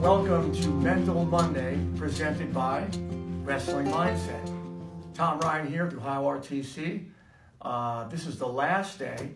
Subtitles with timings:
[0.00, 2.86] Welcome to Mental Monday, presented by
[3.44, 4.46] Wrestling Mindset.
[5.12, 7.04] Tom Ryan here through Ohio RTC.
[7.60, 9.32] Uh, this is the last day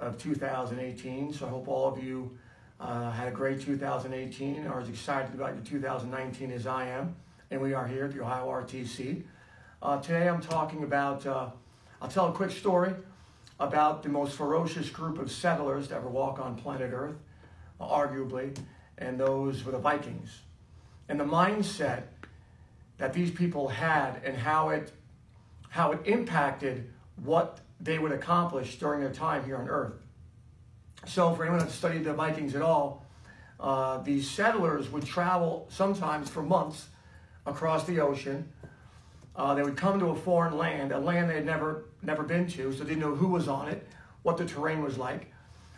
[0.00, 2.36] of 2018, so I hope all of you
[2.80, 7.14] uh, had a great 2018 are as excited about your 2019 as I am.
[7.52, 9.22] And we are here at the Ohio RTC.
[9.80, 11.50] Uh, today I'm talking about, uh,
[12.02, 12.92] I'll tell a quick story
[13.60, 17.18] about the most ferocious group of settlers to ever walk on planet Earth,
[17.80, 18.58] arguably
[18.98, 20.40] and those were the Vikings.
[21.08, 22.02] And the mindset
[22.98, 24.92] that these people had and how it
[25.70, 26.90] how it impacted
[27.22, 29.92] what they would accomplish during their time here on Earth.
[31.06, 33.06] So, for anyone that's studied the Vikings at all,
[33.60, 36.88] uh, these settlers would travel sometimes for months
[37.46, 38.48] across the ocean.
[39.36, 42.46] Uh, they would come to a foreign land, a land they had never never been
[42.48, 43.86] to, so they didn't know who was on it,
[44.22, 45.32] what the terrain was like.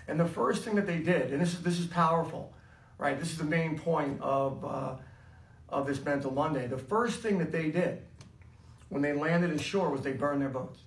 [0.08, 2.52] And the first thing that they did, and this is this is powerful,
[3.00, 3.18] right?
[3.18, 4.96] This is the main point of, uh,
[5.68, 6.66] of this Mental Monday.
[6.66, 8.02] The first thing that they did
[8.90, 10.80] when they landed ashore was they burned their boats.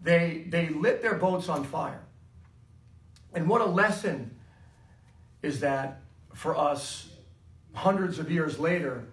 [0.00, 2.00] They, they lit their boats on fire.
[3.34, 4.34] And what a lesson
[5.42, 6.00] is that
[6.32, 7.10] for us
[7.74, 9.04] hundreds of years later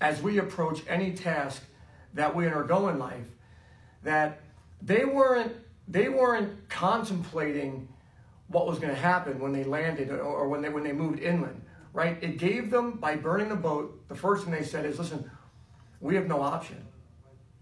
[0.00, 1.62] as we approach any task
[2.14, 3.26] that we undergo in life
[4.02, 4.40] that
[4.80, 5.52] they weren't
[5.86, 7.88] they weren't contemplating
[8.48, 11.62] what was going to happen when they landed or when they when they moved inland,
[11.92, 12.22] right?
[12.22, 14.08] It gave them by burning the boat.
[14.08, 15.30] The first thing they said is, "Listen,
[16.00, 16.84] we have no option.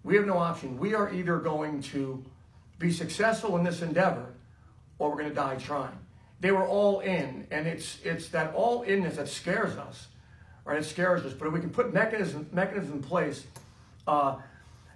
[0.05, 0.79] We have no option.
[0.79, 2.25] We are either going to
[2.79, 4.35] be successful in this endeavor,
[4.99, 5.99] or we're going to die trying."
[6.41, 10.09] They were all in, and it's it's that all inness that scares us,
[10.65, 10.79] right?
[10.79, 11.33] It scares us.
[11.33, 13.47] But if we can put mechanisms mechanisms in place
[14.09, 14.39] uh,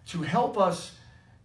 [0.09, 0.97] to help us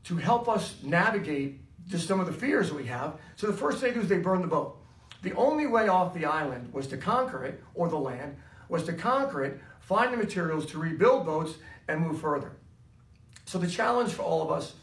[0.06, 3.20] to help us navigate just some of the fears we have.
[3.36, 4.78] So the first thing they do is they burn the boat.
[5.24, 8.38] The only way off the island was to conquer it, or the land,
[8.70, 11.56] was to conquer it, find the materials to rebuild boats,
[11.88, 12.54] and move further.
[13.46, 14.74] So the challenge for all of us